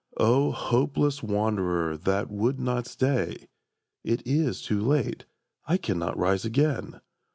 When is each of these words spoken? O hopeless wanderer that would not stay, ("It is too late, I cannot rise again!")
O 0.17 0.49
hopeless 0.51 1.21
wanderer 1.21 1.95
that 1.95 2.31
would 2.31 2.59
not 2.59 2.87
stay, 2.87 3.47
("It 4.03 4.25
is 4.25 4.63
too 4.63 4.81
late, 4.81 5.25
I 5.67 5.77
cannot 5.77 6.17
rise 6.17 6.43
again!") 6.43 7.01